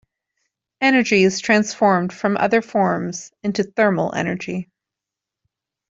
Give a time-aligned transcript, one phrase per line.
[0.81, 4.67] Energy is transformed from other forms into thermal energy.